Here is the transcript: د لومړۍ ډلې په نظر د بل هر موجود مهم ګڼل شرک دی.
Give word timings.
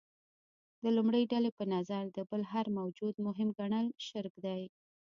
د 0.83 0.85
لومړۍ 0.97 1.23
ډلې 1.31 1.51
په 1.57 1.63
نظر 1.73 2.03
د 2.17 2.19
بل 2.29 2.41
هر 2.53 2.65
موجود 2.79 3.13
مهم 3.27 3.49
ګڼل 3.59 3.87
شرک 4.07 4.33
دی. 4.45 4.61